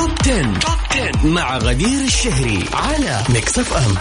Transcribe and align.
توب 0.00 0.10
10. 0.20 0.42
توب 0.42 0.78
10 0.90 1.26
مع 1.26 1.58
غدير 1.58 2.04
الشهري 2.04 2.64
على 2.72 3.22
ميكس 3.28 3.58
اف 3.58 3.72
ام 3.72 3.94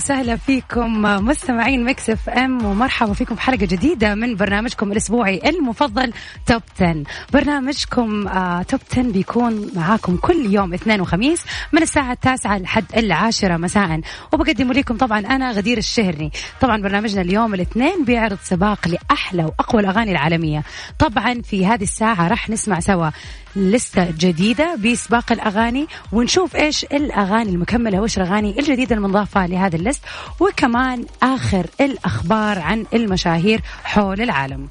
وسهلا 0.00 0.36
فيكم 0.36 1.02
مستمعين 1.02 1.84
Mix 1.84 2.10
FM 2.10 2.64
ومرحبا 2.64 3.12
فيكم 3.12 3.34
في 3.34 3.40
حلقة 3.40 3.66
جديدة 3.66 4.14
من 4.14 4.36
برنامجكم 4.36 4.92
الأسبوعي 4.92 5.40
المفضل 5.46 6.12
Top 6.46 6.62
10 6.80 7.02
برنامجكم 7.32 8.28
آه 8.28 8.62
Top 8.62 8.80
10 8.92 9.02
بيكون 9.02 9.70
معاكم 9.76 10.16
كل 10.16 10.54
يوم 10.54 10.74
اثنين 10.74 11.00
وخميس 11.00 11.44
من 11.72 11.82
الساعة 11.82 12.12
التاسعة 12.12 12.58
لحد 12.58 12.84
العاشرة 12.96 13.56
مساء. 13.56 14.00
وبقدم 14.32 14.72
لكم 14.72 14.96
طبعا 14.96 15.18
أنا 15.18 15.52
غدير 15.52 15.78
الشهري. 15.78 16.30
طبعا 16.60 16.82
برنامجنا 16.82 17.22
اليوم 17.22 17.54
الاثنين 17.54 18.04
بيعرض 18.04 18.38
سباق 18.42 18.88
لأحلى 18.88 19.44
وأقوى 19.44 19.80
الأغاني 19.82 20.12
العالمية. 20.12 20.62
طبعا 20.98 21.42
في 21.42 21.66
هذه 21.66 21.82
الساعة 21.82 22.28
راح 22.28 22.50
نسمع 22.50 22.80
سوا 22.80 23.10
لستة 23.56 24.10
جديدة 24.18 24.74
بسباق 24.74 25.32
الأغاني 25.32 25.86
ونشوف 26.12 26.56
إيش 26.56 26.84
الأغاني 26.84 27.50
المكملة 27.50 28.00
وإيش 28.00 28.18
الأغاني 28.18 28.60
الجديدة 28.60 28.96
المنضافة 28.96 29.46
لهذا 29.46 29.76
ال 29.90 29.92
list 29.92 30.02
وكمان 30.40 31.06
آخر 31.22 31.66
الأخبار 31.80 32.58
عن 32.58 32.86
المشاهير 32.94 33.60
حول 33.84 34.20
العالم. 34.20 34.68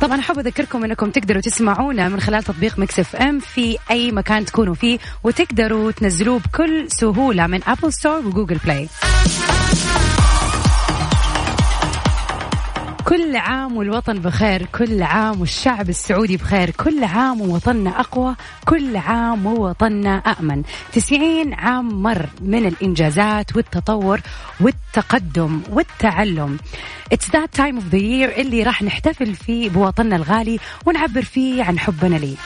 طبعا 0.00 0.20
أحب 0.20 0.38
أذكركم 0.38 0.84
أنكم 0.84 1.10
تقدروا 1.10 1.40
تسمعونا 1.40 2.08
من 2.08 2.20
خلال 2.20 2.42
تطبيق 2.42 2.78
Mix 2.78 2.98
FM 2.98 3.40
في 3.40 3.78
أي 3.90 4.12
مكان 4.12 4.44
تكونوا 4.44 4.74
فيه 4.74 4.98
وتقدروا 5.24 5.90
تنزلوه 5.90 6.38
بكل 6.38 6.90
سهولة 6.90 7.46
من 7.46 7.60
Apple 7.66 7.92
Store 7.92 8.26
و 8.26 8.31
Google 8.31 8.58
Play 8.64 8.88
كل 13.08 13.36
عام 13.36 13.76
والوطن 13.76 14.18
بخير 14.18 14.66
كل 14.66 15.02
عام 15.02 15.40
والشعب 15.40 15.88
السعودي 15.88 16.36
بخير 16.36 16.70
كل 16.70 17.04
عام 17.04 17.40
ووطننا 17.40 18.00
أقوى 18.00 18.34
كل 18.64 18.96
عام 18.96 19.46
ووطننا 19.46 20.16
أأمن. 20.16 20.62
تسعين 20.92 21.54
عام 21.54 22.02
مر 22.02 22.26
من 22.40 22.66
الإنجازات 22.66 23.56
والتطور 23.56 24.20
والتقدم 24.60 25.60
والتعلم. 25.70 26.58
It's 27.14 27.28
that 27.28 27.52
time 27.56 27.78
of 27.78 27.90
the 27.92 28.00
year 28.00 28.38
اللي 28.38 28.62
راح 28.62 28.82
نحتفل 28.82 29.34
فيه 29.34 29.70
بوطننا 29.70 30.16
الغالي 30.16 30.58
ونعبر 30.86 31.22
فيه 31.22 31.64
عن 31.64 31.78
حبنا 31.78 32.16
ليه. 32.16 32.36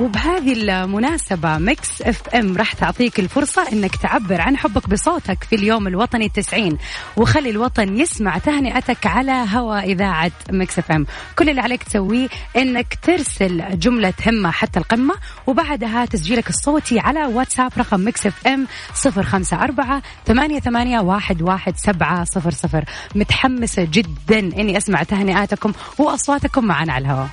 وبهذه 0.00 0.52
المناسبة 0.52 1.58
Mix 1.58 2.02
FM 2.02 2.56
راح 2.56 2.72
تعطيك 2.72 3.20
الفرصة 3.20 3.72
إنك 3.72 3.96
تعبر 3.96 4.40
عن 4.40 4.56
حبك 4.56 4.88
بصوتك 4.88 5.44
في 5.44 5.56
اليوم 5.56 5.86
الوطني 5.86 6.26
التسعين. 6.26 6.78
وخلي 7.16 7.50
الوطن 7.50 7.96
يسمع 7.96 8.38
تهنئتك 8.38 9.06
على 9.06 9.44
هواء 9.48 9.92
إذاعة 9.92 10.30
Mix 10.50 10.78
FM 10.78 11.06
كل 11.36 11.50
اللي 11.50 11.60
عليك 11.60 11.82
تسويه 11.82 12.28
إنك 12.56 12.98
ترسل 13.02 13.78
جملة 13.78 14.14
همة 14.26 14.50
حتى 14.50 14.78
القمة 14.78 15.14
وبعدها 15.46 16.04
تسجيلك 16.04 16.48
الصوتي 16.48 17.00
على 17.00 17.24
واتساب 17.24 17.72
رقم 17.78 18.00
Mix 18.00 18.26
FM 18.26 18.66
صفر 18.94 19.22
خمسة 19.22 19.62
أربعة 19.62 20.02
ثمانية, 20.26 20.60
ثمانية 20.60 21.00
واحد, 21.00 21.42
واحد 21.42 21.76
سبعة 21.76 22.24
صفر 22.24 22.50
صفر 22.50 22.84
متحمسة 23.14 23.88
جدا 23.92 24.38
اني 24.38 24.76
اسمع 24.76 25.02
تهنئاتكم 25.02 25.72
واصواتكم 25.98 26.64
معنا 26.64 26.92
على 26.92 27.04
الهواء 27.04 27.28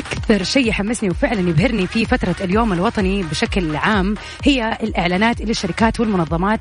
أكثر 0.00 0.42
شيء 0.42 0.68
يحمسني 0.68 1.10
وفعلا 1.10 1.40
يبهرني 1.40 1.86
في 1.86 2.04
فترة 2.04 2.34
اليوم 2.40 2.72
الوطني 2.72 3.22
بشكل 3.22 3.76
عام 3.76 4.14
هي 4.44 4.78
الإعلانات 4.82 5.40
اللي 5.40 5.50
الشركات 5.50 6.00
والمنظمات 6.00 6.60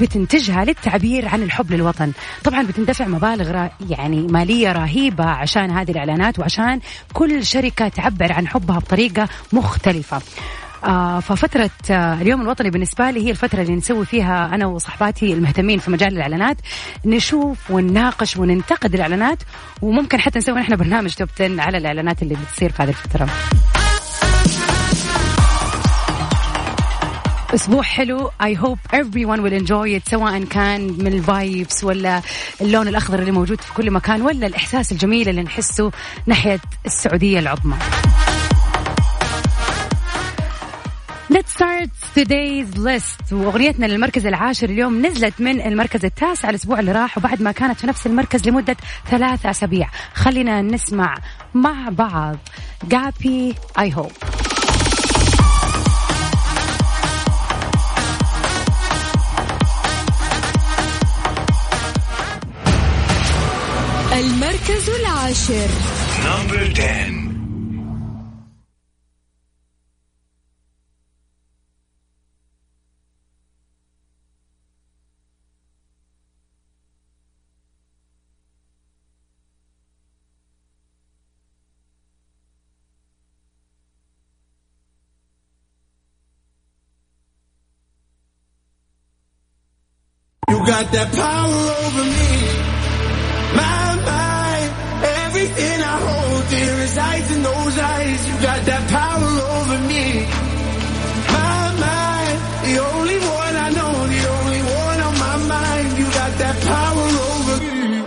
بتنتجها 0.00 0.64
للتعبير 0.64 1.28
عن 1.28 1.42
الحب 1.42 1.72
للوطن. 1.72 2.12
طبعا 2.44 2.62
بتندفع 2.62 3.06
مبالغ 3.06 3.66
يعني 3.90 4.26
مالية 4.26 4.72
رهيبة 4.72 5.24
عشان 5.24 5.70
هذه 5.70 5.90
الإعلانات 5.90 6.38
وعشان 6.38 6.80
كل 7.12 7.46
شركة 7.46 7.88
تعبر 7.88 8.32
عن 8.32 8.48
حبها 8.48 8.78
بطريقة 8.78 9.28
مختلفة. 9.52 10.22
ففترة 11.20 11.70
آه 11.90 12.14
اليوم 12.14 12.40
الوطني 12.40 12.70
بالنسبة 12.70 13.10
لي 13.10 13.26
هي 13.26 13.30
الفترة 13.30 13.62
اللي 13.62 13.76
نسوي 13.76 14.06
فيها 14.06 14.54
أنا 14.54 14.66
وصحباتي 14.66 15.32
المهتمين 15.32 15.78
في 15.78 15.90
مجال 15.90 16.12
الإعلانات 16.12 16.56
نشوف 17.04 17.70
ونناقش 17.70 18.36
وننتقد 18.36 18.94
الإعلانات 18.94 19.42
وممكن 19.82 20.20
حتى 20.20 20.38
نسوي 20.38 20.60
نحن 20.60 20.76
برنامج 20.76 21.14
توب 21.14 21.28
10 21.40 21.60
على 21.60 21.78
الإعلانات 21.78 22.22
اللي 22.22 22.34
بتصير 22.34 22.72
في 22.72 22.82
هذه 22.82 22.88
الفترة. 22.88 23.28
أسبوع 27.54 27.82
حلو. 27.82 28.30
اي 28.42 28.58
هوب 28.58 28.78
everyone 28.94 29.40
will 29.40 29.62
enjoy 29.64 30.00
it 30.00 30.10
سواء 30.10 30.44
كان 30.44 30.80
من 30.98 31.06
الفايبس 31.06 31.84
ولا 31.84 32.22
اللون 32.60 32.88
الأخضر 32.88 33.18
اللي 33.18 33.30
موجود 33.30 33.60
في 33.60 33.72
كل 33.74 33.90
مكان 33.90 34.22
ولا 34.22 34.46
الإحساس 34.46 34.92
الجميل 34.92 35.28
اللي 35.28 35.42
نحسه 35.42 35.90
ناحية 36.26 36.60
السعودية 36.86 37.38
العظمى. 37.38 37.76
Let's 41.36 41.52
start 41.52 41.90
today's 42.14 42.78
list. 42.78 43.32
وأغنيتنا 43.32 43.86
للمركز 43.86 44.26
العاشر 44.26 44.70
اليوم 44.70 45.06
نزلت 45.06 45.40
من 45.40 45.60
المركز 45.60 46.04
التاسع 46.04 46.50
الأسبوع 46.50 46.80
اللي 46.80 46.92
راح 46.92 47.18
وبعد 47.18 47.42
ما 47.42 47.52
كانت 47.52 47.80
في 47.80 47.86
نفس 47.86 48.06
المركز 48.06 48.48
لمدة 48.48 48.76
ثلاث 49.10 49.46
أسابيع. 49.46 49.88
خلينا 50.14 50.62
نسمع 50.62 51.14
مع 51.54 51.88
بعض. 51.88 52.36
جابي 52.84 53.54
اي 53.78 53.94
هوب 53.94 54.12
المركز 64.12 64.90
العاشر. 65.00 65.68
Number 66.24 66.80
10. 66.80 67.25
Got 90.66 90.90
that 90.90 91.08
power 91.14 91.62
over 91.86 92.04
me. 92.10 92.30
My 93.54 93.86
mind, 94.10 94.70
everything 95.24 95.78
I 95.78 95.96
hold 96.06 96.42
dear 96.50 96.74
resides 96.82 97.30
in 97.36 97.42
those 97.42 97.78
eyes. 97.78 98.20
You 98.26 98.34
got 98.42 98.60
that 98.66 98.84
power 98.90 99.32
over 99.58 99.78
me. 99.86 100.26
My 101.38 101.70
mind, 101.86 102.36
the 102.66 102.74
only 102.82 103.18
one 103.22 103.54
I 103.66 103.68
know, 103.78 103.94
the 104.10 104.22
only 104.38 104.62
one 104.82 104.98
on 105.06 105.14
my 105.26 105.36
mind. 105.54 105.88
You 105.98 106.06
got 106.20 106.32
that 106.42 106.56
power 106.74 107.08
over 107.30 107.56
me. 107.62 108.02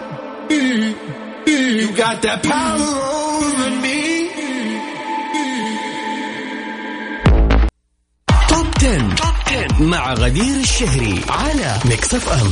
You 1.47 1.95
got 1.95 2.21
that 2.23 2.43
power 2.43 2.83
over 2.83 3.23
me. 3.23 3.28
مع 9.79 10.13
غدير 10.13 10.55
الشهري 10.55 11.21
على 11.29 11.77
Mix 11.85 12.15
FM 12.15 12.51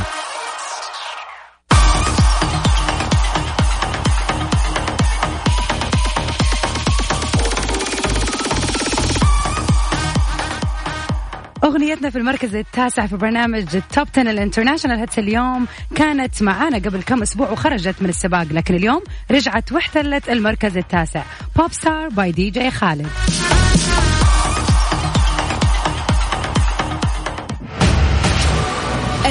أغنيتنا 11.64 12.10
في 12.10 12.18
المركز 12.18 12.54
التاسع 12.54 13.06
في 13.06 13.16
برنامج 13.16 13.76
ال 13.76 13.84
Top 13.84 14.06
10 14.12 14.22
ال 14.30 14.35
International 14.35 14.98
Hits 14.98 15.18
اليوم 15.18 15.66
كانت 15.94 16.42
معانا 16.42 16.76
قبل 16.78 17.02
كم 17.02 17.22
أسبوع 17.22 17.50
وخرجت 17.50 17.94
من 18.02 18.08
السباق 18.08 18.46
لكن 18.50 18.74
اليوم 18.74 19.02
رجعت 19.30 19.72
واحتلت 19.72 20.28
المركز 20.28 20.76
التاسع. 20.76 21.22
Popstar 21.56 22.08
by 22.08 22.32
DJ 22.32 22.70
Khaled 22.70 23.08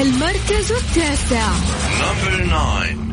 المركز 0.01 0.71
التاسع 0.71 1.47
Number 1.99 2.37
9. 2.45 3.07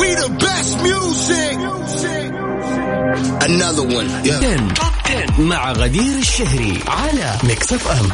We 0.00 0.08
the 0.22 0.30
best 0.44 0.72
Music. 0.82 1.56
Another 3.48 3.82
one. 3.98 4.08
Yeah. 4.24 4.40
10 4.40 4.74
Top 4.74 4.92
10 5.04 5.40
مع 5.40 5.72
غدير 5.72 6.18
الشهري 6.18 6.78
على 6.88 7.36
Mix 7.44 7.72
FM 7.72 8.08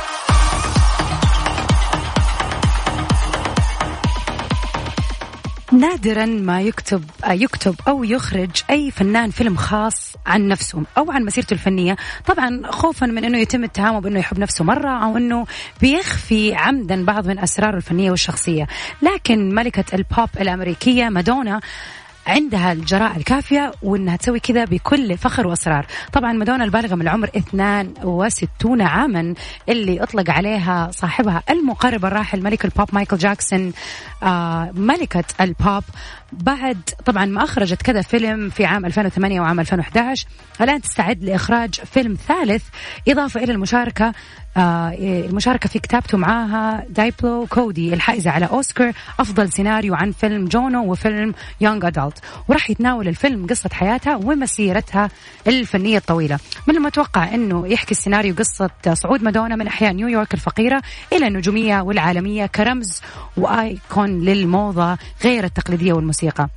نادرا 5.84 6.26
ما 6.26 6.60
يكتب 6.60 7.04
يكتب 7.30 7.74
أو 7.88 8.04
يخرج 8.04 8.50
أي 8.70 8.90
فنان 8.90 9.30
فيلم 9.30 9.56
خاص 9.56 10.16
عن 10.26 10.48
نفسه 10.48 10.82
أو 10.98 11.10
عن 11.10 11.24
مسيرته 11.24 11.54
الفنية، 11.54 11.96
طبعا 12.26 12.62
خوفا 12.70 13.06
من 13.06 13.24
إنه 13.24 13.38
يتم 13.38 13.64
اتهامه 13.64 14.00
بإنه 14.00 14.18
يحب 14.18 14.38
نفسه 14.38 14.64
مرة 14.64 15.04
أو 15.04 15.16
إنه 15.16 15.46
بيخفي 15.80 16.54
عمدا 16.54 17.04
بعض 17.04 17.26
من 17.26 17.38
أسراره 17.38 17.76
الفنية 17.76 18.10
والشخصية، 18.10 18.66
لكن 19.02 19.54
ملكة 19.54 19.94
البوب 19.94 20.28
الأمريكية 20.40 21.08
مادونا 21.08 21.60
عندها 22.26 22.72
الجراءة 22.72 23.16
الكافية 23.16 23.72
وإنها 23.82 24.16
تسوي 24.16 24.40
كذا 24.40 24.64
بكل 24.64 25.18
فخر 25.18 25.46
واصرار، 25.46 25.86
طبعا 26.12 26.32
مادونا 26.32 26.64
البالغة 26.64 26.94
من 26.94 27.02
العمر 27.02 27.30
62 27.36 28.80
عاما 28.82 29.34
اللي 29.68 30.02
أطلق 30.02 30.30
عليها 30.30 30.90
صاحبها 30.90 31.42
المقرب 31.50 32.04
الراحل 32.04 32.42
ملك 32.42 32.64
البوب 32.64 32.88
مايكل 32.92 33.16
جاكسون 33.16 33.72
آه 34.22 34.70
ملكة 34.74 35.24
البوب. 35.40 35.84
بعد 36.32 36.78
طبعا 37.04 37.24
ما 37.24 37.44
أخرجت 37.44 37.82
كذا 37.82 38.02
فيلم 38.02 38.50
في 38.50 38.64
عام 38.64 38.86
2008 38.86 39.40
وعام 39.40 39.60
2011 39.60 40.26
الآن 40.60 40.82
تستعد 40.82 41.24
لإخراج 41.24 41.74
فيلم 41.74 42.14
ثالث 42.28 42.62
إضافة 43.08 43.44
إلى 43.44 43.52
المشاركة. 43.52 44.12
آه 44.56 44.94
المشاركة 44.98 45.68
في 45.68 45.78
كتابته 45.78 46.18
معاها 46.18 46.84
ديابلو 46.88 47.46
كودي 47.50 47.94
الحائزة 47.94 48.30
على 48.30 48.46
أوسكار 48.46 48.92
أفضل 49.20 49.52
سيناريو 49.52 49.94
عن 49.94 50.12
فيلم 50.12 50.44
Juno 50.44 50.92
وفيلم 50.92 51.34
Young 51.60 51.84
Adult. 51.84 52.18
وراح 52.48 52.70
يتناول 52.70 53.08
الفيلم 53.08 53.46
قصة 53.46 53.70
حياتها 53.72 54.16
ومسيرتها 54.16 55.08
الفنية 55.46 55.98
الطويلة. 55.98 56.38
من 56.66 56.76
المتوقع 56.76 57.34
إنه 57.34 57.66
يحكي 57.66 57.90
السيناريو 57.90 58.34
قصة 58.34 58.70
صعود 58.92 59.22
مادونا 59.22 59.56
من 59.56 59.66
أحياء 59.66 59.92
نيويورك 59.92 60.34
الفقيرة 60.34 60.82
إلى 61.12 61.26
النجومية 61.26 61.80
والعالمية 61.80 62.46
كرمز 62.46 63.00
و 63.36 63.53
icon 63.53 64.20
للموضة 64.20 64.98
غير 65.24 65.44
التقليدية 65.44 65.92
والموسيقى. 65.92 66.48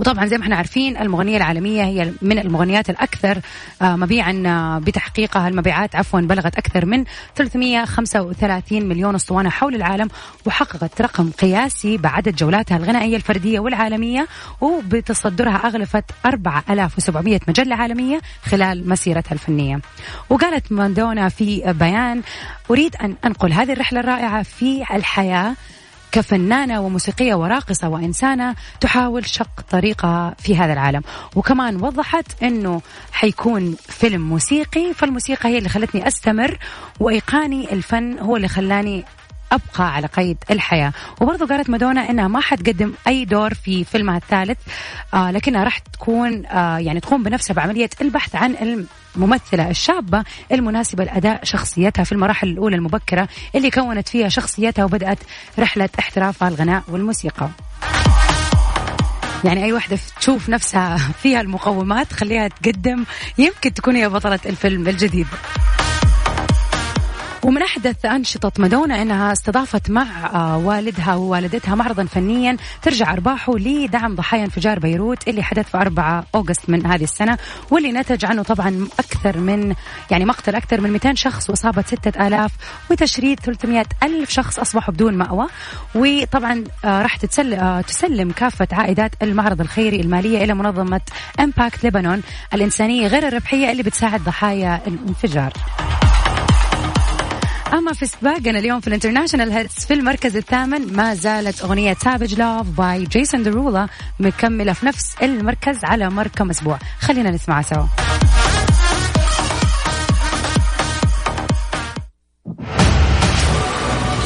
وطبعا 0.00 0.26
زي 0.26 0.38
ما 0.38 0.44
إحنا 0.44 0.56
عارفين 0.56 0.96
المغنية 0.96 1.36
العالمية 1.36 1.84
هي 1.84 2.12
من 2.22 2.38
المغنيات 2.38 2.90
الأكثر 2.90 3.40
آه، 3.82 3.96
مبيعا 3.96 4.42
آه، 4.46 4.78
بتحقيقها 4.78 5.48
المبيعات 5.48 5.96
عفوا 5.96 6.20
بلغت 6.20 6.56
أكثر 6.58 6.86
من 6.86 7.04
335 7.36 8.88
مليون 8.88 9.14
أسطوانة 9.14 9.50
حول 9.50 9.74
العالم 9.74 10.08
وحققت 10.46 11.02
رقم 11.02 11.30
قياسي 11.30 11.96
بعدد 11.96 12.36
جولاتها 12.36 12.76
الغنائية 12.76 13.16
الفردية 13.16 13.60
والعالمية 13.60 14.26
وبتصدرها 14.60 15.56
أغلفت 15.56 16.04
4700 16.26 17.40
مجلة 17.48 17.76
عالمية 17.76 18.20
خلال 18.42 18.88
مسيرتها 18.88 19.32
الفنية. 19.32 19.80
وقالت 20.30 20.72
مادونا 20.72 21.28
في 21.28 21.72
بيان 21.78 22.22
أريد 22.70 22.96
أن 22.96 23.16
أنقل 23.24 23.52
هذه 23.52 23.72
الرحلة 23.72 24.00
الرائعة 24.00 24.42
في 24.42 24.82
الحياة 24.94 25.54
كفنانة 26.12 26.80
وموسيقية 26.80 27.34
وراقصة 27.34 27.88
وإنسانة 27.88 28.54
تحاول 28.80 29.26
شق 29.26 29.60
طريقها 29.70 30.34
في 30.38 30.56
هذا 30.56 30.72
العالم. 30.72 31.02
وكمان 31.36 31.76
وضحت 31.76 32.42
أنه 32.42 32.82
حيكون 33.12 33.76
فيلم 33.88 34.20
موسيقي 34.28 34.94
فالموسيقى 34.94 35.48
هي 35.48 35.58
اللي 35.58 35.68
خلتني 35.68 36.08
أستمر 36.08 36.58
وإيقاني 37.00 37.72
الفن 37.72 38.18
هو 38.18 38.36
اللي 38.36 38.48
خلاني 38.48 39.04
أبقى 39.52 39.94
على 39.94 40.06
قيد 40.06 40.36
الحياة. 40.50 40.92
وبرضه 41.20 41.46
قالت 41.46 41.70
مادونا 41.70 42.10
إنها 42.10 42.28
ما 42.28 42.40
حتقدم 42.40 42.92
أي 43.06 43.24
دور 43.24 43.54
في 43.54 43.84
فيلمها 43.84 44.16
الثالث 44.16 44.58
آه 45.14 45.30
لكنها 45.30 45.64
راح 45.64 45.78
تكون 45.78 46.46
آه 46.46 46.78
يعني 46.78 47.00
تقوم 47.00 47.22
بنفسها 47.22 47.54
بعملية 47.54 47.90
البحث 48.00 48.36
عن 48.36 48.54
الممثله 49.16 49.70
الشابة 49.70 50.24
المناسبة 50.52 51.04
لأداء 51.04 51.44
شخصيتها 51.44 52.04
في 52.04 52.12
المراحل 52.12 52.48
الأولى 52.48 52.76
المبكرة 52.76 53.28
اللي 53.54 53.70
كونت 53.70 54.08
فيها 54.08 54.28
شخصيتها 54.28 54.84
وبدأت 54.84 55.18
رحلة 55.58 55.88
احترافها 55.98 56.48
الغناء 56.48 56.82
والموسيقى. 56.88 57.48
يعني 59.44 59.64
أي 59.64 59.72
واحدة 59.72 59.98
تشوف 60.20 60.48
نفسها 60.48 60.96
فيها 61.22 61.40
المقومات 61.40 62.12
خليها 62.12 62.48
تقدم. 62.48 63.04
يمكن 63.38 63.74
تكون 63.74 63.96
هي 63.96 64.08
بطلة 64.08 64.40
الفيلم 64.46 64.88
الجديد. 64.88 65.26
ومن 67.42 67.62
أحدث 67.62 68.04
أنشطة 68.04 68.52
مادونا 68.58 69.02
أنها 69.02 69.32
استضافت 69.32 69.90
مع 69.90 70.26
آه، 70.34 70.56
والدها 70.56 71.14
ووالدتها 71.14 71.74
معرضا 71.74 72.04
فنيا 72.04 72.56
ترجع 72.82 73.12
أرباحه 73.12 73.52
لدعم 73.58 74.14
ضحايا 74.14 74.44
انفجار 74.44 74.78
بيروت 74.78 75.28
اللي 75.28 75.42
حدث 75.42 75.68
في 75.70 75.76
4 75.76 76.24
أوغست 76.34 76.70
من 76.70 76.86
هذه 76.86 77.04
السنة 77.04 77.38
واللي 77.70 77.92
نتج 77.92 78.24
عنه 78.24 78.42
طبعا 78.42 78.88
أكثر 78.98 79.38
من 79.38 79.74
يعني 80.10 80.24
مقتل 80.24 80.54
أكثر 80.54 80.80
من 80.80 80.90
200 80.90 81.14
شخص 81.14 81.50
وإصابة 81.50 81.82
6000 81.82 82.52
وتشريد 82.90 83.40
300 83.40 83.84
ألف 84.02 84.30
شخص 84.30 84.58
أصبحوا 84.58 84.94
بدون 84.94 85.14
مأوى. 85.14 85.46
وطبعا 85.94 86.64
آه، 86.84 87.02
راح 87.02 87.16
تسلم, 87.16 87.80
تسلم 87.80 88.32
كافة 88.32 88.68
عائدات 88.72 89.10
المعرض 89.22 89.60
الخيري 89.60 90.00
المالية 90.00 90.44
إلى 90.44 90.54
منظمة 90.54 91.00
Impact 91.40 91.86
لبنان 91.86 92.22
الإنسانية 92.54 93.06
غير 93.06 93.28
الربحية 93.28 93.70
اللي 93.72 93.82
بتساعد 93.82 94.24
ضحايا 94.24 94.80
الانفجار. 94.86 95.52
أما 97.72 97.92
في 97.92 98.06
سباقنا 98.06 98.58
اليوم 98.58 98.80
في 98.80 98.86
ال 98.86 98.91
International 98.91 99.52
Hits 99.52 99.86
في 99.86 99.94
المركز 99.94 100.36
الثامن 100.36 100.96
ما 100.96 101.14
زالت 101.14 101.62
أغنية 101.62 101.94
Savage 101.94 102.40
Love 102.40 102.66
by 102.66 103.04
Jason 103.04 103.42
Derulo 103.42 103.88
مكملة 104.20 104.72
في 104.72 104.86
نفس 104.86 105.14
المركز 105.22 105.84
على 105.84 106.10
مر 106.10 106.28
كم 106.28 106.50
أسبوع. 106.50 106.78
خلينا 107.00 107.30
نسمعها 107.30 107.62
سوا. 107.62 107.86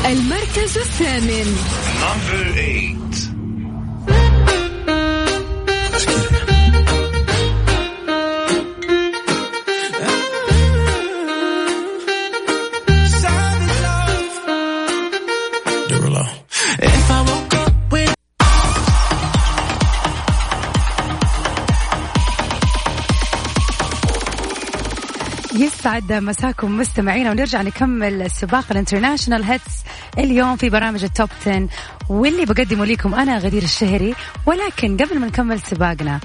المركز 0.06 0.78
الثامن. 0.78 1.56
Number 2.00 2.58
eight. 2.58 3.34
يسعد 25.84 26.12
مساكم 26.12 26.76
مستمعينا 26.78 27.30
ونرجع 27.30 27.62
نكمل 27.62 28.30
سباق 28.30 28.64
ال 28.70 28.76
International 28.76 29.44
Hits 29.44 29.84
اليوم 30.18 30.56
في 30.56 30.70
برنامج 30.70 31.04
ال 31.04 31.10
Top 31.10 31.28
10 31.46 31.68
واللي 32.08 32.44
بقدمه 32.44 32.84
لكم 32.84 33.14
أنا 33.14 33.38
غدير 33.38 33.62
الشهري 33.62 34.14
ولكن 34.46 34.96
قبل 34.96 35.18
ما 35.18 35.26
نكمل 35.26 35.60
سباقنا 35.60 36.20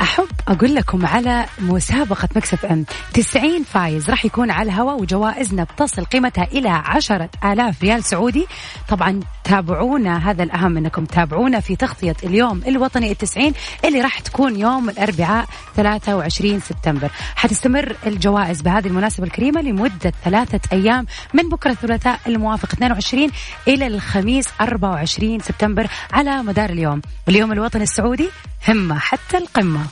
أحب 0.00 0.28
أقول 0.48 0.74
لكم 0.74 1.06
على 1.06 1.46
مسابقة 1.58 2.28
Mix 2.36 2.64
FM. 2.64 2.84
90 3.14 3.62
فايز 3.62 4.10
راح 4.10 4.24
يكون 4.24 4.50
على 4.50 4.70
الهواء 4.70 5.00
وجوائزنا 5.00 5.64
بتصل 5.64 6.04
قيمتها 6.04 6.44
إلى 6.44 6.68
10000 6.68 7.82
ريال 7.82 8.04
سعودي. 8.04 8.46
طبعا 8.88 9.20
تابعونا 9.44 10.30
هذا 10.30 10.42
الأهم 10.42 10.76
إنكم 10.76 11.04
تابعونا 11.04 11.60
في 11.60 11.76
تغطية 11.76 12.16
اليوم 12.24 12.62
الوطني 12.66 13.12
التسعين 13.12 13.52
اللي 13.84 14.00
راح 14.00 14.18
تكون 14.18 14.56
يوم 14.56 14.90
الأربعاء 14.90 15.46
23 15.76 16.60
سبتمبر. 16.60 17.10
حتستمر 17.36 17.96
الجوائز 18.06 18.62
بهذه 18.62 18.86
المناسبة 18.86 19.26
الكريمة 19.26 19.60
لمدة 19.60 20.12
ثلاثة 20.24 20.60
أيام 20.72 21.06
من 21.34 21.48
بكرة 21.48 21.70
الثلاثاء 21.70 22.20
الموافق 22.26 22.72
22 22.72 23.30
إلى 23.68 23.86
الخميس 23.86 24.48
24 24.60 25.07
سبتمبر 25.40 25.86
على 26.12 26.42
مدار 26.42 26.70
اليوم. 26.70 27.02
واليوم 27.26 27.52
الوطني 27.52 27.82
السعودي 27.82 28.28
همة 28.68 28.98
حتى 28.98 29.38
القمة. 29.38 29.86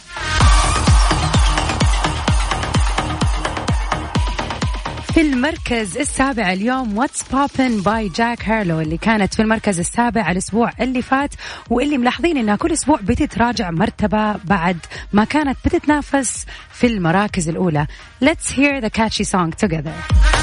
في 5.17 5.23
المركز 5.23 5.99
السابع 5.99 6.53
اليوم 6.53 6.99
What's 6.99 7.23
Poppin 7.23 7.81
by 7.81 8.09
Jack 8.09 8.49
Harlow 8.49 8.81
اللي 8.81 8.97
كانت 8.97 9.35
في 9.35 9.43
المركز 9.43 9.79
السابع 9.79 10.31
الأسبوع 10.31 10.73
اللي 10.81 11.03
فات 11.03 11.35
واللي 11.71 11.99
ملاحظين 11.99 12.37
إنها 12.37 12.57
كل 12.57 12.73
أسبوع 12.73 12.99
بتتراجع 13.03 13.71
مرتبة 13.71 14.33
بعد 14.33 14.79
ما 15.13 15.25
كانت 15.25 15.57
بتتنافس 15.65 16.47
في 16.73 16.87
المراكز 16.87 17.49
الأولى. 17.49 17.87
Let's 18.25 18.51
hear 18.51 18.81
the 18.81 18.91
catchy 18.91 19.25
song 19.25 19.53
together. 19.65 20.36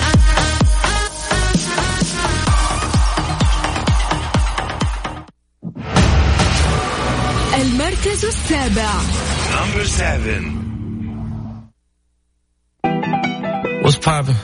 المركز 8.12 8.24
السابع 8.24 8.90
number 9.50 9.84
seven. 9.84 10.42
What's 13.82 13.96
poppin'? 13.96 14.36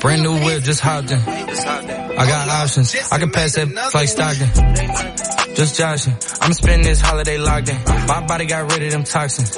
Brand 0.00 0.22
new 0.22 0.36
whip, 0.44 0.62
just 0.62 0.80
hopped 0.80 1.10
in. 1.10 1.18
I 1.18 2.24
got 2.32 2.48
options. 2.48 2.94
I 3.10 3.18
can 3.18 3.30
pass 3.30 3.56
that 3.56 3.68
like 3.94 4.08
Stockton. 4.08 4.50
Just 5.56 5.76
joshing. 5.78 6.16
I'm 6.42 6.52
spending 6.52 6.86
this 6.90 7.00
holiday 7.00 7.38
locked 7.38 7.70
in. 7.70 7.78
My 8.06 8.24
body 8.30 8.46
got 8.46 8.70
rid 8.72 8.82
of 8.86 8.92
them 8.92 9.04
toxins. 9.04 9.50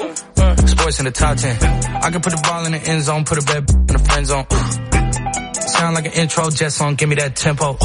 Sports 0.73 0.99
in 0.99 1.05
the 1.05 1.11
top 1.11 1.37
10. 1.37 1.63
I 2.05 2.09
can 2.11 2.21
put 2.21 2.33
the 2.35 2.41
ball 2.47 2.65
in 2.65 2.71
the 2.71 2.81
end 2.91 3.03
zone, 3.03 3.23
put 3.25 3.37
a 3.43 3.45
bad 3.45 3.69
in 3.69 3.93
the 3.97 4.03
friend 4.07 4.25
zone. 4.25 4.45
Sound 5.75 5.93
like 5.95 6.07
an 6.07 6.13
intro 6.13 6.49
jet 6.49 6.71
song, 6.71 6.95
give 6.95 7.09
me 7.09 7.15
that 7.15 7.35
tempo. 7.35 7.77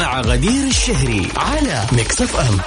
مع 0.00 0.20
غدير 0.20 0.66
الشهري 0.66 1.28
على 1.36 1.84
ميكس 1.92 2.22
اف 2.22 2.36
ام 2.36 2.58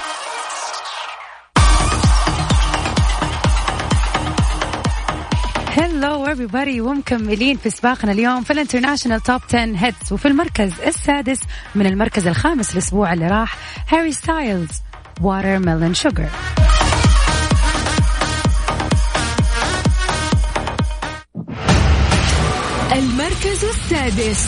hello 5.77 6.35
everybody. 6.35 6.79
ومكملين 6.79 7.57
في 7.57 7.69
سباقنا 7.69 8.11
اليوم 8.11 8.43
في 8.43 8.53
ال 8.53 8.58
international 8.58 9.21
top 9.21 9.41
10 9.49 9.75
hits 9.75 10.11
وفي 10.11 10.27
المركز 10.27 10.71
السادس 10.87 11.39
من 11.75 11.85
المركز 11.85 12.27
الخامس 12.27 12.73
الأسبوع 12.73 13.13
اللي 13.13 13.27
راح 13.27 13.57
هاري 13.87 14.11
ستايلز 14.11 14.71
Watermelon 15.21 15.93
Sugar 15.93 16.29
المركز 22.93 23.65
السادس. 23.65 24.47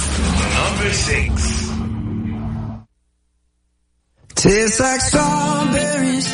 Tastes 4.46 4.80
like 4.80 5.02
strawberries 5.02 6.30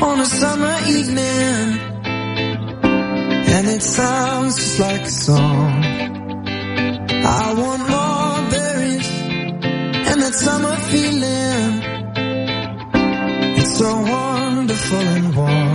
on 0.00 0.20
a 0.20 0.24
summer 0.24 0.76
evening. 0.86 1.80
And 3.50 3.66
it 3.66 3.82
sounds 3.82 4.54
just 4.54 4.78
like 4.78 5.00
a 5.00 5.10
song. 5.10 5.84
I 7.26 7.54
want 7.58 7.82
more 7.90 8.50
berries 8.52 9.10
and 10.08 10.22
that 10.22 10.34
summer 10.34 10.76
feeling. 10.90 11.72
It's 13.58 13.76
so 13.76 13.90
wonderful 13.90 14.98
and 14.98 15.34
warm. 15.34 15.69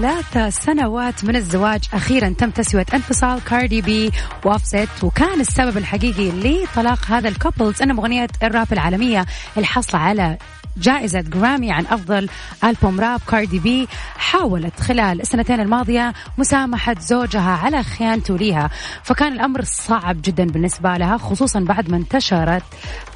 ثلاث 0.00 0.64
سنوات 0.64 1.24
من 1.24 1.36
الزواج. 1.36 1.80
أخيرا 1.94 2.34
تم 2.38 2.50
تسوية 2.50 2.86
انفصال 2.94 3.44
كاردي 3.44 3.82
بي 3.82 4.10
وأوفست 4.44 5.04
وكان 5.04 5.40
السبب 5.40 5.76
الحقيقي 5.76 6.30
لطلاق 6.30 7.06
هذا 7.06 7.28
ال 7.28 7.35
couples 7.35 7.82
أن 7.82 7.94
مغنية 7.94 8.28
الراب 8.42 8.72
العالمية 8.72 9.26
الحاصلة 9.58 10.00
على 10.00 10.38
جائزة 10.76 11.20
جرامي 11.20 11.72
عن 11.72 11.86
أفضل 11.86 12.28
ألبوم 12.64 13.00
راب. 13.00 13.20
كاردي 13.28 13.58
بي 13.58 13.88
حاولت 14.16 14.80
خلال 14.80 15.20
السنتين 15.20 15.60
الماضية 15.60 16.12
مسامحة 16.38 16.96
زوجها 17.00 17.50
على 17.50 17.82
خيانته 17.82 18.38
لها 18.38 18.70
فكان 19.02 19.32
الأمر 19.32 19.62
صعب 19.64 20.22
جدا 20.22 20.44
بالنسبة 20.44 20.96
لها 20.96 21.18
خصوصا 21.18 21.60
بعد 21.60 21.90
ما 21.90 21.96
انتشرت 21.96 22.62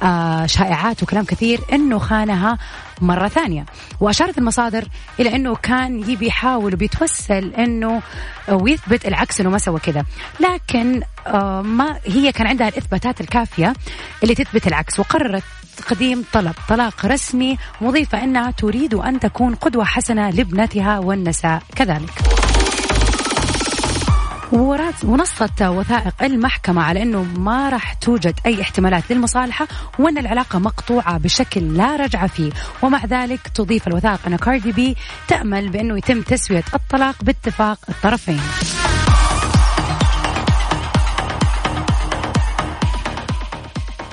آه 0.03 0.45
شائعات 0.45 1.03
وكلام 1.03 1.25
كثير 1.25 1.59
أنه 1.73 1.99
خانها 1.99 2.57
مرة 3.01 3.27
ثانية. 3.27 3.65
وأشارت 3.99 4.37
المصادر 4.37 4.87
إلى 5.19 5.35
أنه 5.35 5.55
كان 5.55 6.09
يبي 6.09 6.27
يحاول 6.27 6.73
وبيتوسل 6.73 7.53
أنه 7.53 8.01
ويثبت 8.49 9.07
العكس 9.07 9.41
أنه 9.41 9.49
ما 9.49 9.57
سوى 9.57 9.79
كذا. 9.79 10.05
لكن 10.39 11.01
آه 11.27 11.61
ما 11.61 11.99
هي 12.05 12.31
كان 12.31 12.47
عندها 12.47 12.67
الإثباتات 12.67 13.21
الكافية 13.21 13.73
اللي 14.23 14.35
تثبت 14.35 14.67
العكس 14.67 14.99
وقررت 14.99 15.43
تقديم 15.77 16.25
طلب 16.33 16.53
طلاق 16.69 17.05
رسمي 17.05 17.57
مضيفة 17.81 18.23
أنها 18.23 18.51
تريد 18.51 18.93
أن 18.93 19.19
تكون 19.19 19.55
قدوة 19.55 19.83
حسنة 19.83 20.29
لابنتها 20.29 20.99
والنساء. 20.99 21.61
كذلك. 21.75 22.44
ونصت 24.53 25.61
وثائق 25.61 26.23
المحكمة 26.23 26.83
على 26.83 27.01
أنه 27.01 27.23
ما 27.23 27.69
راح 27.69 27.93
توجد 27.93 28.39
أي 28.45 28.61
احتمالات 28.61 29.03
للمصالحة 29.09 29.67
وأن 29.99 30.17
العلاقة 30.17 30.59
مقطوعة 30.59 31.17
بشكل 31.17 31.77
لا 31.77 31.95
رجعة 31.95 32.27
فيه. 32.27 32.51
ومع 32.81 33.05
ذلك 33.05 33.47
تضيف 33.47 33.87
الوثائق 33.87 34.19
أن 34.27 34.35
كاردي 34.35 34.71
بي 34.71 34.95
تأمل 35.27 35.69
بأنه 35.69 35.97
يتم 35.97 36.21
تسوية 36.21 36.63
الطلاق 36.73 37.23
باتفاق 37.23 37.79
الطرفين. 37.89 38.41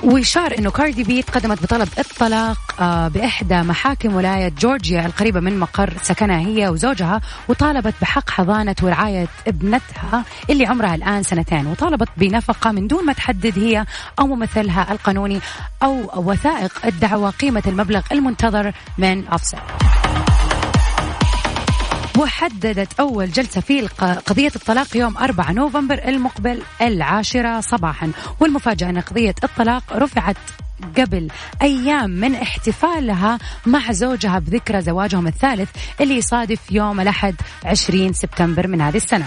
ويشار 0.03 0.57
إنه 0.59 0.71
كاردي 0.71 1.03
بي 1.03 1.21
تقدمت 1.21 1.63
بطلب 1.63 1.89
الطلاق 1.99 2.57
آه، 2.79 3.07
بإحدى 3.07 3.61
محاكم 3.61 4.15
ولاية 4.15 4.49
جورجيا 4.59 5.05
القريبة 5.05 5.39
من 5.39 5.59
مقر 5.59 5.93
سكنها 6.01 6.39
هي 6.39 6.69
وزوجها 6.69 7.21
وطالبت 7.47 7.93
بحق 8.01 8.29
حضانة 8.29 8.75
ورعاية 8.83 9.27
ابنتها 9.47 10.25
اللي 10.49 10.65
عمرها 10.65 10.95
الآن 10.95 11.23
سنتين 11.23 11.67
وطالبت 11.67 12.09
بنفقة 12.17 12.71
من 12.71 12.87
دون 12.87 13.05
ما 13.05 13.13
تحدد 13.13 13.59
هي 13.59 13.85
أو 14.19 14.27
ممثلها 14.27 14.91
القانوني 14.91 15.39
أو 15.83 16.09
وثائق 16.15 16.85
الدعوة 16.85 17.29
قيمة 17.29 17.63
المبلغ 17.67 18.01
المنتظر 18.11 18.73
من 18.97 19.27
اوفست 19.27 19.92
وحددت 22.19 22.99
أول 22.99 23.31
جلسة 23.31 23.61
في 23.61 23.87
قضية 24.27 24.51
الطلاق 24.55 24.97
يوم 24.97 25.17
4 25.17 25.51
نوفمبر 25.51 26.01
المقبل 26.07 26.61
العاشرة 26.81 27.61
صباحا. 27.61 28.11
والمفاجأة 28.39 28.89
أن 28.89 28.99
قضية 28.99 29.35
الطلاق 29.43 29.83
رفعت 29.95 30.37
قبل 30.97 31.27
أيام 31.61 32.09
من 32.09 32.35
احتفالها 32.35 33.39
مع 33.65 33.91
زوجها 33.91 34.39
بذكرى 34.39 34.81
زواجهم 34.81 35.27
الثالث 35.27 35.69
اللي 36.01 36.17
يصادف 36.17 36.59
يوم 36.71 36.99
الأحد 37.01 37.35
20 37.65 38.13
سبتمبر 38.13 38.67
من 38.67 38.81
هذه 38.81 38.97
السنة. 38.97 39.25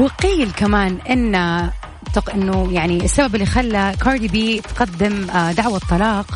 وقيل 0.00 0.50
كمان 0.56 0.98
إن 1.10 1.70
تق- 2.14 2.30
إنه 2.30 2.68
يعني 2.72 3.04
السبب 3.04 3.34
اللي 3.34 3.46
خلى 3.46 3.94
كاردي 4.04 4.28
بي 4.28 4.60
تقدم 4.60 5.30
آه، 5.30 5.52
دعوة 5.52 5.80
طلاق 5.90 6.26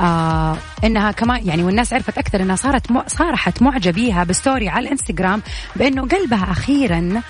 آه 0.00 0.56
إنها 0.84 1.10
كمان 1.10 1.46
يعني 1.46 1.62
والناس 1.62 1.92
عرفت 1.92 2.18
أكثر 2.18 2.42
إنها 2.42 2.56
صارت. 2.56 2.86
صارحت 3.06 3.62
معجبيها 3.62 4.24
ب 4.24 4.31
story 4.31 4.68
على 4.68 4.86
الإنستغرام 4.86 5.42
بإنه 5.76 6.08
قلبها 6.08 6.50
أخيرا 6.50 7.22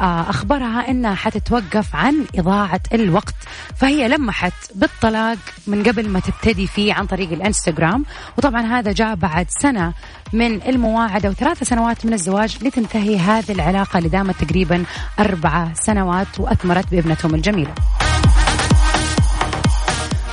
آه 0.00 0.30
أخبرها 0.30 0.88
إنها 0.90 1.14
حتتوقف 1.14 1.96
عن 1.96 2.24
إضاعة 2.38 2.80
الوقت 2.94 3.34
فهي 3.76 4.08
لمحت 4.08 4.52
بالطلاق 4.74 5.38
من 5.66 5.82
قبل 5.82 6.08
ما 6.08 6.20
تبتدي 6.20 6.66
فيه 6.66 6.94
عن 6.94 7.06
طريق 7.06 7.32
الإنستغرام 7.32 8.04
وطبعا 8.38 8.62
هذا 8.62 8.92
جاء 8.92 9.14
بعد 9.14 9.46
سنة 9.48 9.92
من 10.32 10.62
المواعدة 10.62 11.28
وثلاث 11.28 11.62
سنوات 11.62 12.06
من 12.06 12.12
الزواج 12.12 12.64
لتنتهي 12.64 13.18
هذه 13.18 13.52
العلاقة 13.52 13.98
اللي 13.98 14.08
دامت 14.08 14.44
تقريبا 14.44 14.84
أربع 15.18 15.68
سنوات 15.74 16.40
وأثمرت 16.40 16.90
بابنتهم 16.90 17.34
الجميلة 17.34 17.74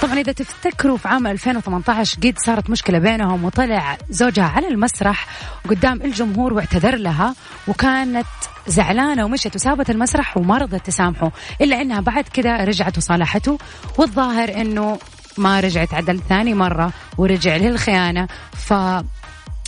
طبعا 0.08 0.20
إذا 0.20 0.32
تفتكروا 0.32 0.98
في 0.98 1.08
عام 1.08 1.28
2018 1.28 2.18
قد 2.24 2.40
صارت 2.40 2.70
مشكلة 2.70 3.00
بينهم 3.00 3.44
وطلع 3.46 3.98
زوجها 4.10 4.46
على 4.46 4.68
المسرح 4.68 5.28
قدام 5.70 6.02
الجمهور 6.02 6.54
واعتذر 6.54 6.96
لها 6.96 7.36
وكانت 7.68 8.26
زعلانة 8.68 9.26
ومشت 9.26 9.56
وسابت 9.56 9.90
المسرح 9.90 10.38
وما 10.38 10.58
رضت 10.58 10.86
تسامحه 10.86 11.32
إلا 11.62 11.82
إنها 11.82 12.02
بعد 12.02 12.24
كده 12.24 12.56
رجعت 12.56 12.98
وصالحته 12.98 13.58
والظاهر 13.98 14.62
إنه 14.62 15.00
ما 15.38 15.60
رجعت 15.60 15.94
عدل 15.94 16.20
ثاني 16.30 16.54
مرة 16.54 16.92
ورجع 17.18 17.56
للخيانة 17.58 18.28
ف 18.54 18.74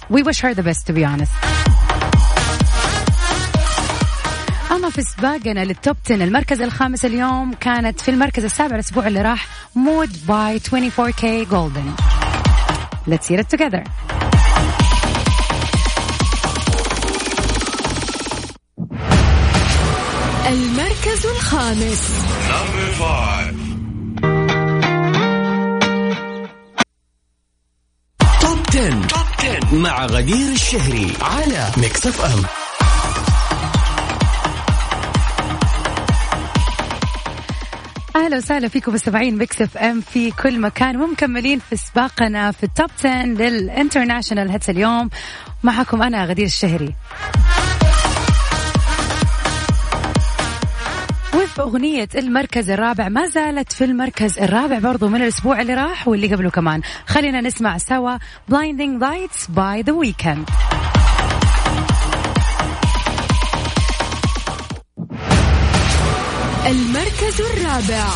we 0.10 0.24
wish 0.24 0.40
her 0.42 0.54
the 0.54 0.64
best 0.64 0.88
to 0.88 0.94
be 0.94 1.06
honest. 1.06 1.79
في 5.00 5.06
سباقنا 5.06 5.66
لل 5.66 5.78
top 5.78 5.96
10 6.06 6.16
المركز 6.16 6.62
الخامس 6.62 7.06
اليوم 7.06 7.54
كانت 7.54 8.02
في 8.02 8.12
المركز 8.12 8.44
السابع 8.44 8.76
الأسبوع 8.76 9.08
اللي 9.08 9.22
راح. 9.22 9.48
Mood 9.76 10.10
by 10.28 10.60
24kGoldn 10.60 11.94
Let's 13.10 13.28
hear 13.30 13.40
it 13.40 13.58
together. 13.58 13.84
المركز 20.48 21.26
الخامس. 21.36 22.08
Top 28.42 28.60
10. 28.74 29.08
Top 29.08 29.26
10 29.40 29.76
مع 29.76 30.06
غدير 30.06 30.52
الشهري 30.52 31.14
على 31.22 31.72
ميكس 31.78 32.08
اف 32.08 32.22
ام 32.22 32.69
أهلا 38.20 38.38
وسهلا 38.38 38.68
فيكم 38.68 38.94
مستمعين 38.94 39.38
ميكس 39.38 39.62
اف 39.62 39.78
ام 39.78 40.02
في 40.02 40.32
كل 40.32 40.60
مكان 40.60 40.98
ومكملين 40.98 41.60
في 41.60 41.76
سباقنا 41.76 42.52
في 42.52 42.64
ال 42.64 42.70
top 42.70 42.90
10 43.00 43.24
لل 43.24 43.40
international 43.40 44.50
hits 44.50 44.70
اليوم. 44.70 45.10
معكم 45.64 46.02
أنا 46.02 46.26
غدير 46.26 46.46
الشهري. 46.46 46.96
أغنية 51.60 52.10
المركز 52.16 52.70
الرابع 52.70 53.10
ما 53.10 53.26
زالت 53.26 53.74
في 53.74 53.84
المركز 53.84 54.40
الرابع 54.40 54.80
برضو 54.80 55.08
من 55.08 55.22
الأسبوع 55.22 55.62
اللي 55.62 55.74
راح 55.74 56.08
واللي 56.08 56.28
قبله 56.28 56.50
كمان. 56.50 56.82
خلينا 57.08 57.42
نسمع 57.42 57.78
سوا 57.78 58.18
Blinding 58.52 59.02
Lights 59.02 59.48
by 59.48 59.84
The 59.84 59.94
Weeknd. 59.94 60.89
المركز 67.30 67.42
الرابع 67.42 68.10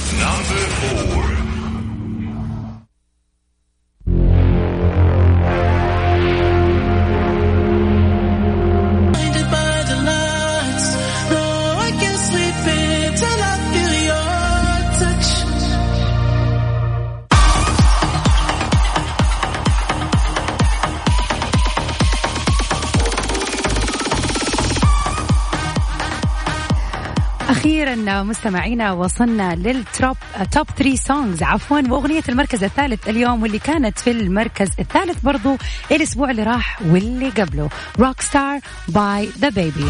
مستمعينا 28.21 28.91
وصلنا 28.91 29.55
لل 29.55 29.80
top 29.80 30.17
top 30.51 30.67
3 30.77 30.95
songs 30.95 31.43
عفوا 31.43 31.81
وأغنية 31.89 32.23
المركز 32.29 32.63
الثالث 32.63 33.09
اليوم 33.09 33.43
واللي 33.43 33.59
كانت 33.59 33.99
في 33.99 34.11
المركز 34.11 34.69
الثالث 34.79 35.19
برضو 35.23 35.57
الأسبوع 35.91 36.31
اللي 36.31 36.43
راح 36.43 36.81
واللي 36.81 37.29
قبله. 37.29 37.69
Rockstar 37.99 38.59
by 38.87 39.29
DaBaby 39.39 39.85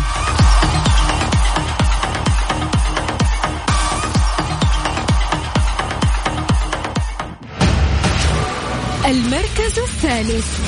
المركز 9.06 9.80
الثالث. 9.80 10.60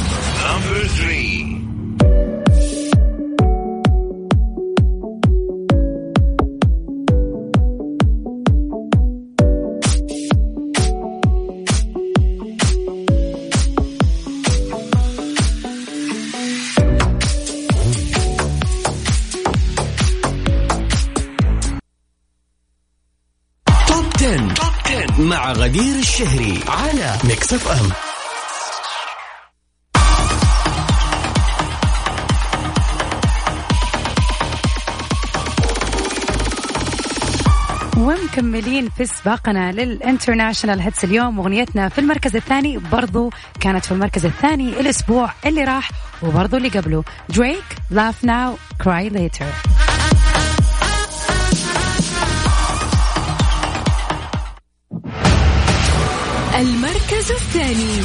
10. 24.25 24.38
Top 24.53 24.74
10 24.86 25.22
مع 25.22 25.51
غدير 25.51 25.96
الشهري 25.96 26.60
على 26.67 27.17
ميكس 27.24 27.53
اف 27.53 27.67
ام 27.67 27.89
ومكملين 37.98 38.89
في 38.89 39.05
سباقنا 39.05 39.72
لل 39.71 39.86
international 39.86 40.79
hits 40.79 41.03
اليوم. 41.03 41.39
أغنيتنا 41.39 41.89
في 41.89 42.00
المركز 42.00 42.36
الثاني 42.36 42.77
برضو 42.77 43.29
كانت 43.60 43.86
في 43.86 43.91
المركز 43.91 44.25
الثاني 44.25 44.79
الأسبوع 44.79 45.34
اللي 45.46 45.63
راح 45.63 45.91
وبرضو 46.22 46.58
اللي 46.58 46.70
قبله. 46.70 47.03
دريك 47.29 47.63
Laugh 47.91 48.24
Now 48.24 48.55
Cry 48.83 49.09
Later 49.09 49.45
المركز 56.58 57.30
الثاني 57.30 58.04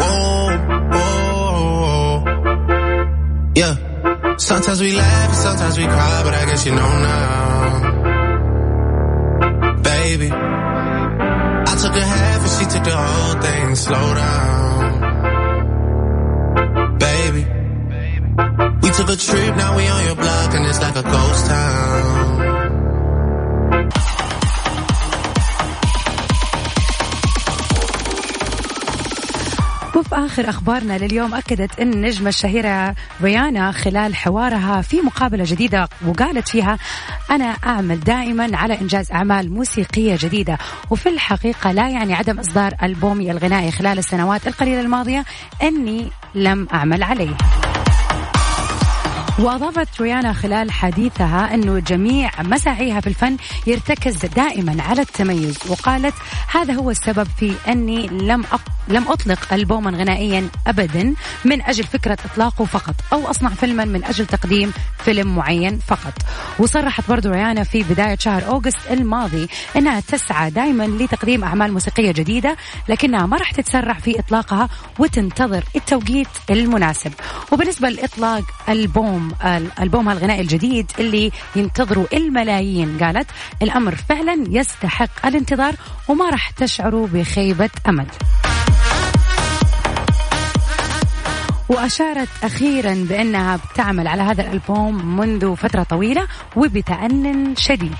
Whoa, 0.00 0.56
whoa. 0.94 2.24
Yeah. 3.54 3.74
Sometimes 4.36 4.80
we 4.80 4.92
laugh 4.92 5.28
and 5.28 5.36
sometimes 5.46 5.78
we 5.78 5.84
cry, 5.84 6.20
but 6.24 6.34
I 6.34 6.44
guess 6.46 6.66
you 6.66 6.72
know 6.72 6.92
now. 7.10 7.56
Baby. 9.82 10.30
I 10.30 11.74
took 11.82 11.94
a 11.96 12.06
half 12.14 12.40
and 12.46 12.50
she 12.58 12.64
took 12.72 12.84
the 12.84 12.96
whole 12.96 13.40
thing. 13.42 13.74
Slow 13.74 14.14
down. 14.22 14.84
Baby. 16.98 17.42
We 18.82 18.88
took 18.90 19.08
a 19.10 19.16
trip, 19.16 19.56
now 19.56 19.76
we 19.76 19.86
on 19.86 20.04
your 20.04 20.14
block 20.16 20.54
and 20.54 20.66
it's 20.66 20.80
like 20.80 20.96
a 20.96 21.02
ghost 21.02 21.46
town. 21.46 22.59
وفي 30.01 30.15
آخر 30.15 30.49
أخبارنا 30.49 30.97
لليوم. 30.97 31.33
أكدت 31.35 31.79
أن 31.79 31.93
النجمة 31.93 32.29
الشهيرة 32.29 32.95
ريانا 33.23 33.71
خلال 33.71 34.15
حوارها 34.15 34.81
في 34.81 35.01
مقابلة 35.01 35.43
جديدة 35.47 35.89
وقالت 36.07 36.47
فيها 36.47 36.77
أنا 37.31 37.45
أعمل 37.45 37.99
دائما 37.99 38.57
على 38.57 38.81
إنجاز 38.81 39.11
أعمال 39.11 39.53
موسيقية 39.53 40.17
جديدة 40.19 40.57
وفي 40.89 41.09
الحقيقة 41.09 41.71
لا 41.71 41.89
يعني 41.89 42.13
عدم 42.13 42.39
إصدار 42.39 42.73
ألبومي 42.83 43.31
الغنائي 43.31 43.71
خلال 43.71 43.97
السنوات 43.97 44.47
القليلة 44.47 44.81
الماضية 44.81 45.25
أني 45.63 46.11
لم 46.35 46.67
أعمل 46.73 47.03
عليه. 47.03 47.60
وأضافت 49.41 50.01
ريانا 50.01 50.33
خلال 50.33 50.71
حديثها 50.71 51.53
أنه 51.53 51.79
جميع 51.79 52.31
مساعيها 52.41 52.99
في 52.99 53.07
الفن 53.07 53.37
يرتكز 53.67 54.25
دائما 54.25 54.83
على 54.83 55.01
التميز 55.01 55.57
وقالت 55.69 56.13
هذا 56.51 56.73
هو 56.73 56.91
السبب 56.91 57.27
في 57.37 57.53
أني 57.67 58.07
لم 58.07 58.43
أق... 58.51 58.61
لم 58.87 59.07
أطلق 59.07 59.53
ألبوما 59.53 59.91
غنائيا 59.91 60.49
أبدا 60.67 61.13
من 61.45 61.61
أجل 61.61 61.83
فكرة 61.83 62.17
إطلاقه 62.25 62.65
فقط 62.65 62.95
أو 63.13 63.29
أصنع 63.29 63.49
فيلما 63.49 63.85
من 63.85 64.03
أجل 64.03 64.25
تقديم 64.25 64.73
فيلم 64.97 65.35
معين 65.35 65.79
فقط. 65.87 66.13
وصرحت 66.59 67.09
برضو 67.09 67.29
ريانا 67.29 67.63
في 67.63 67.83
بداية 67.83 68.17
شهر 68.19 68.47
أوغست 68.47 68.91
الماضي 68.91 69.47
أنها 69.75 69.99
تسعى 69.99 70.49
دائما 70.49 70.83
لتقديم 70.83 71.43
أعمال 71.43 71.73
موسيقية 71.73 72.11
جديدة 72.11 72.57
لكنها 72.89 73.25
ما 73.25 73.37
راح 73.37 73.51
تتسرع 73.51 73.93
في 73.93 74.19
إطلاقها 74.19 74.69
وتنتظر 74.99 75.63
التوقيت 75.75 76.27
المناسب. 76.49 77.11
وبالنسبة 77.51 77.89
لإطلاق 77.89 78.43
ألبوم 78.69 79.30
ألبومها 79.81 80.13
الغنائي 80.13 80.41
الجديد 80.41 80.91
اللي 80.99 81.31
ينتظروا 81.55 82.05
الملايين. 82.13 82.97
قالت 83.03 83.27
الأمر 83.61 83.95
فعلا 83.95 84.43
يستحق 84.49 85.25
الانتظار 85.25 85.75
وما 86.07 86.29
راح 86.29 86.49
تشعروا 86.49 87.07
بخيبة 87.07 87.69
أمل. 87.89 88.05
وأشارت 91.69 92.29
أخيرا 92.43 92.93
بأنها 93.09 93.55
بتعمل 93.55 94.07
على 94.07 94.21
هذا 94.21 94.41
الألبوم 94.41 95.17
منذ 95.17 95.55
فترة 95.55 95.83
طويلة 95.83 96.27
وبتأنن 96.55 97.55
شديد. 97.55 97.95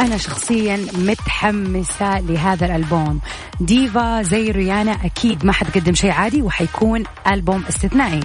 أنا 0.00 0.16
شخصيا 0.16 0.86
متحمسة 0.94 2.20
لهذا 2.20 2.66
الألبوم. 2.66 3.20
ديفا 3.60 4.22
زي 4.22 4.50
ريانا 4.50 4.92
أكيد 5.04 5.44
ما 5.44 5.52
حتقدم 5.52 5.94
شيء 5.94 6.10
عادي 6.10 6.42
وحيكون 6.42 7.04
ألبوم 7.32 7.64
استثنائي. 7.68 8.20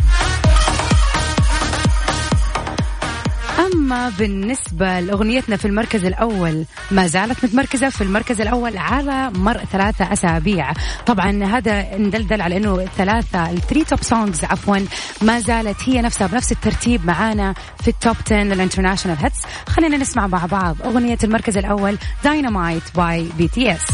أما 3.60 4.10
بالنسبة 4.10 5.00
لأغنيتنا 5.00 5.58
في 5.58 5.66
المركز 5.66 6.06
الأول 6.06 6.66
ما 6.92 7.08
زالت 7.08 7.46
متمركزة 7.46 7.90
في 7.90 8.02
المركز 8.02 8.42
الأول 8.42 8.78
على 8.78 9.32
مر 9.36 9.58
ثلاثة 9.58 10.14
أسابيع. 10.14 10.74
طبعا 11.06 11.44
هذا 11.44 11.98
إن 11.98 12.07
دل 12.07 12.24
دل 12.24 12.42
على 12.42 12.58
أنه 12.58 12.86
ثلاثة 12.98 13.50
ال 13.50 13.55
three 13.55 13.84
top 13.84 14.04
songs 14.04 14.44
عفوا 14.44 14.78
ما 15.22 15.40
زالت 15.40 15.78
هي 15.90 16.02
نفسها 16.02 16.28
بنفس 16.28 16.52
الترتيب 16.52 17.06
معانا 17.06 17.54
في 17.82 17.88
ال 17.88 17.95
top 17.95 18.16
10 18.26 18.42
ال 18.42 18.47
international 18.47 19.18
hits. 19.18 19.40
خلينا 19.68 19.98
نسمع 19.98 20.28
مع 20.28 20.46
بعض 20.46 20.76
أغنية 20.86 21.18
المركز 21.24 21.58
الأول 21.58 21.98
Dynamite 22.24 22.84
by 22.96 23.30
BTS 23.38 23.86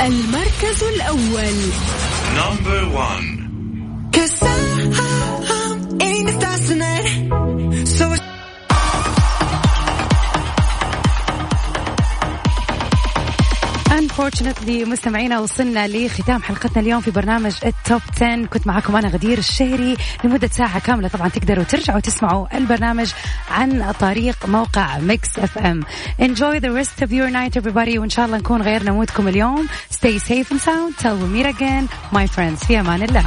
المركز 0.00 0.82
الأول. 0.94 1.99
Number 2.34 2.88
one. 2.94 3.49
Unfortunately 14.30 14.88
مستمعينا 14.88 15.40
وصلنا 15.40 15.88
لختام 15.88 16.42
حلقتنا 16.42 16.82
اليوم 16.82 17.00
في 17.00 17.10
برنامج 17.10 17.52
ال 17.66 17.75
top 17.75 18.00
10 18.16 18.46
كنت 18.46 18.66
معكم 18.66 18.96
أنا 18.96 19.08
غدير 19.08 19.38
الشهري 19.38 19.96
لمدة 20.24 20.48
ساعة 20.48 20.80
كاملة. 20.80 21.08
طبعا 21.08 21.28
تقدروا 21.28 21.64
ترجعوا 21.64 22.00
تسمعوا 22.00 22.56
البرنامج 22.56 23.12
عن 23.50 23.92
طريق 24.00 24.46
موقع 24.46 24.98
ميكس 24.98 25.38
اف 25.38 25.58
ام 25.58 25.82
enjoy 26.22 26.60
the 26.60 26.70
rest 26.80 27.04
of 27.04 27.10
your 27.10 27.30
night 27.30 27.62
everybody. 27.62 27.98
وإن 27.98 28.10
شاء 28.10 28.26
الله 28.26 28.38
نكون 28.38 28.62
غيرنا 28.62 28.92
mood 28.92 29.16
كم 29.16 29.28
اليوم. 29.28 29.68
Stay 29.92 30.18
safe 30.18 30.50
and 30.50 30.60
sound. 30.60 31.02
Till 31.02 31.16
we 31.16 31.28
meet 31.36 31.46
again 31.46 31.88
my 32.12 32.26
friends. 32.26 32.66
في 32.66 32.80
أمان 32.80 33.02
الله. 33.02 33.24